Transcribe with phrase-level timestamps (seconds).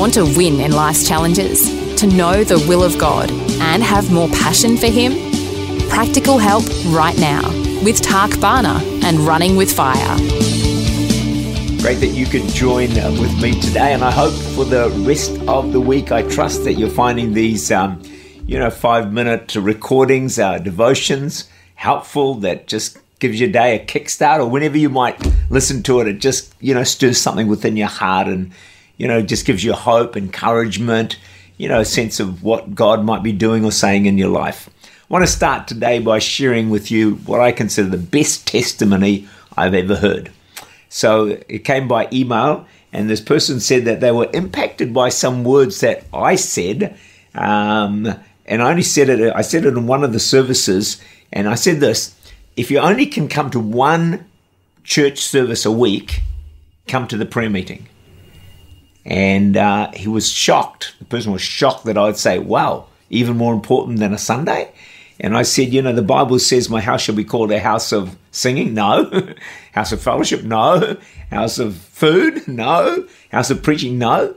[0.00, 1.68] Want to win in life's challenges?
[1.96, 5.12] To know the will of God and have more passion for Him?
[5.90, 7.46] Practical help right now
[7.84, 10.16] with Tak Bhana and Running with Fire.
[11.82, 15.38] Great that you could join uh, with me today, and I hope for the rest
[15.46, 18.02] of the week, I trust that you're finding these, um,
[18.46, 24.38] you know, five minute recordings, uh, devotions helpful that just gives your day a kickstart,
[24.38, 25.20] or whenever you might
[25.50, 28.50] listen to it, it just, you know, stirs something within your heart and
[29.00, 31.18] you know, just gives you hope, encouragement,
[31.56, 34.68] you know, a sense of what God might be doing or saying in your life.
[34.84, 39.26] I want to start today by sharing with you what I consider the best testimony
[39.56, 40.30] I've ever heard.
[40.90, 45.44] So it came by email, and this person said that they were impacted by some
[45.44, 46.98] words that I said.
[47.34, 48.06] Um,
[48.44, 51.54] and I only said it, I said it in one of the services, and I
[51.54, 52.14] said this
[52.54, 54.26] if you only can come to one
[54.84, 56.20] church service a week,
[56.86, 57.86] come to the prayer meeting.
[59.10, 60.94] And uh, he was shocked.
[61.00, 64.72] The person was shocked that I'd say, wow, even more important than a Sunday.
[65.18, 67.92] And I said, you know, the Bible says my house shall be called a house
[67.92, 68.72] of singing.
[68.72, 69.10] No.
[69.72, 70.44] house of fellowship.
[70.44, 70.96] No.
[71.30, 72.46] House of food.
[72.46, 73.06] No.
[73.32, 73.98] House of preaching.
[73.98, 74.36] No.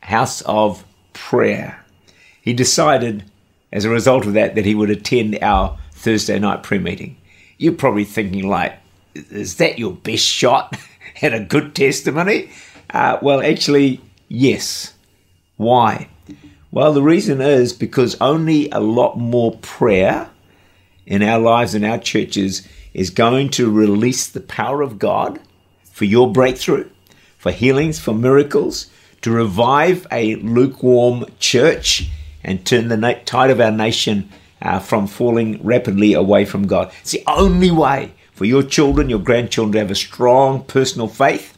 [0.00, 1.82] House of prayer.
[2.42, 3.24] He decided
[3.70, 7.16] as a result of that that he would attend our Thursday night prayer meeting.
[7.56, 8.74] You're probably thinking like,
[9.14, 10.76] is that your best shot
[11.22, 12.50] at a good testimony?
[12.92, 14.94] Uh, well, actually, yes.
[15.56, 16.08] Why?
[16.70, 20.30] Well, the reason is because only a lot more prayer
[21.06, 25.40] in our lives and our churches is going to release the power of God
[25.84, 26.88] for your breakthrough,
[27.38, 28.88] for healings, for miracles,
[29.22, 32.08] to revive a lukewarm church
[32.44, 34.28] and turn the tide of our nation
[34.60, 36.92] uh, from falling rapidly away from God.
[37.00, 41.56] It's the only way for your children, your grandchildren to have a strong personal faith.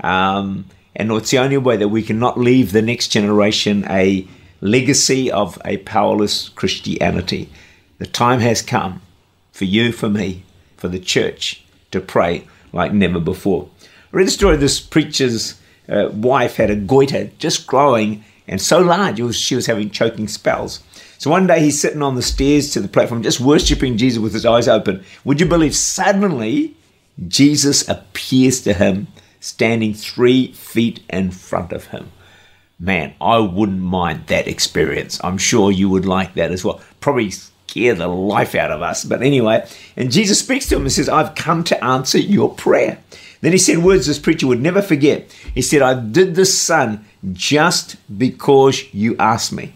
[0.00, 0.66] Um,
[0.96, 4.26] and it's the only way that we can not leave the next generation a
[4.60, 7.50] legacy of a powerless Christianity.
[7.98, 9.02] The time has come
[9.52, 10.44] for you, for me,
[10.76, 13.68] for the church to pray like never before.
[13.82, 18.60] I read the story of this preacher's uh, wife had a goiter just growing and
[18.60, 20.82] so large was, she was having choking spells.
[21.18, 24.34] So one day he's sitting on the stairs to the platform just worshiping Jesus with
[24.34, 25.04] his eyes open.
[25.24, 26.74] Would you believe suddenly
[27.28, 29.06] Jesus appears to him
[29.44, 32.10] standing three feet in front of him.
[32.80, 35.20] Man, I wouldn't mind that experience.
[35.22, 36.80] I'm sure you would like that as well.
[37.00, 39.04] Probably scare the life out of us.
[39.04, 42.98] But anyway, and Jesus speaks to him and says, I've come to answer your prayer.
[43.42, 45.30] Then he said words this preacher would never forget.
[45.54, 49.74] He said, I did this, son, just because you asked me.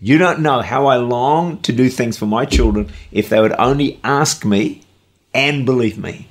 [0.00, 3.52] You don't know how I long to do things for my children if they would
[3.52, 4.82] only ask me
[5.32, 6.26] and believe me.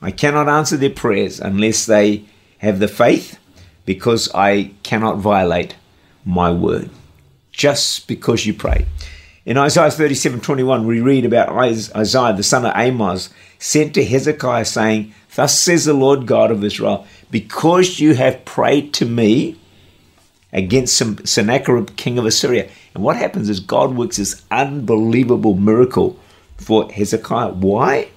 [0.00, 2.24] I cannot answer their prayers unless they
[2.58, 3.38] have the faith
[3.84, 5.76] because I cannot violate
[6.24, 6.90] my word.
[7.52, 8.86] Just because you pray.
[9.46, 14.64] In Isaiah 37 21, we read about Isaiah, the son of Amos, sent to Hezekiah,
[14.64, 19.56] saying, Thus says the Lord God of Israel, because you have prayed to me
[20.52, 22.68] against Sennacherib, king of Assyria.
[22.94, 26.18] And what happens is God works this unbelievable miracle
[26.56, 27.52] for Hezekiah.
[27.52, 28.08] Why?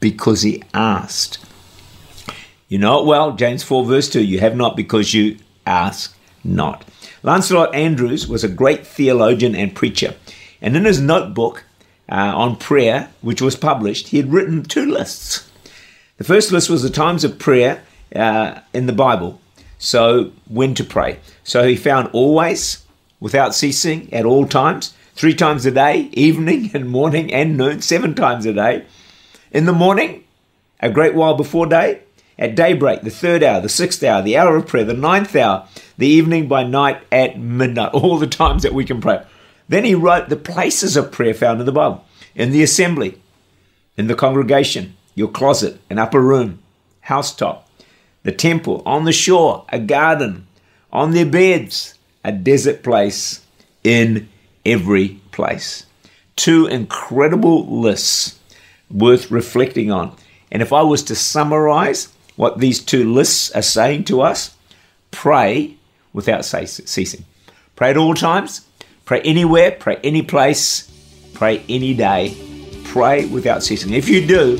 [0.00, 1.38] Because he asked.
[2.68, 6.84] You know it well, James 4, verse 2 you have not because you ask not.
[7.22, 10.14] Lancelot Andrewes was a great theologian and preacher,
[10.60, 11.64] and in his notebook
[12.10, 15.50] uh, on prayer, which was published, he had written two lists.
[16.18, 17.82] The first list was the times of prayer
[18.14, 19.40] uh, in the Bible,
[19.78, 21.18] so when to pray.
[21.44, 22.84] So he found always,
[23.20, 28.14] without ceasing, at all times, three times a day, evening and morning and noon, seven
[28.14, 28.84] times a day.
[29.50, 30.24] In the morning,
[30.80, 32.00] a great while before day,
[32.38, 35.66] at daybreak, the third hour, the sixth hour, the hour of prayer, the ninth hour,
[35.96, 39.24] the evening by night at midnight, all the times that we can pray.
[39.68, 42.04] Then he wrote the places of prayer found in the Bible
[42.34, 43.18] in the assembly,
[43.96, 46.58] in the congregation, your closet, an upper room,
[47.00, 47.66] housetop,
[48.24, 50.46] the temple, on the shore, a garden,
[50.92, 53.42] on their beds, a desert place,
[53.82, 54.28] in
[54.66, 55.86] every place.
[56.34, 58.38] Two incredible lists
[58.90, 60.16] worth reflecting on.
[60.50, 64.54] And if I was to summarize what these two lists are saying to us?
[65.10, 65.76] Pray
[66.12, 67.24] without ceasing.
[67.74, 68.66] Pray at all times,
[69.04, 70.90] pray anywhere, pray any place,
[71.34, 72.36] pray any day,
[72.84, 73.92] pray without ceasing.
[73.92, 74.58] If you do,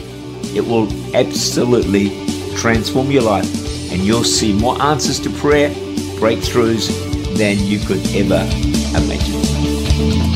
[0.54, 2.10] it will absolutely
[2.56, 5.70] transform your life and you'll see more answers to prayer,
[6.18, 6.88] breakthroughs
[7.36, 8.42] than you could ever
[8.96, 10.35] imagine.